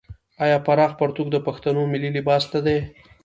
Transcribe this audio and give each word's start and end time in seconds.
آیا 0.43 0.57
پراخ 0.65 0.91
پرتوګ 0.99 1.27
د 1.31 1.37
پښتنو 1.47 1.81
ملي 1.93 2.09
لباس 2.17 2.43
نه 2.53 2.59
دی؟ 2.65 2.77